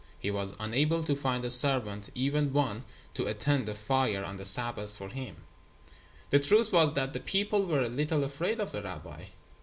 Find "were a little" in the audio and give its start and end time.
7.67-8.23